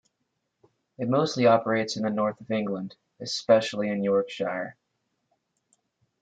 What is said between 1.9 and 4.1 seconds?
in the North of England, especially in